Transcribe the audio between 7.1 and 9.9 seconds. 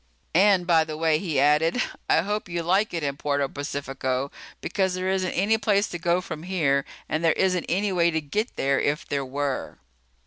there isn't any way to get there if there were."